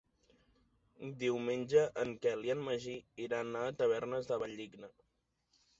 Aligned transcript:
Diumenge 1.23 1.83
en 2.05 2.15
Quel 2.25 2.49
i 2.49 2.53
en 2.57 2.65
Magí 2.71 2.97
iran 3.27 3.55
a 3.61 3.63
Tavernes 3.83 4.33
de 4.33 4.37
la 4.39 4.43
Valldigna. 4.47 4.93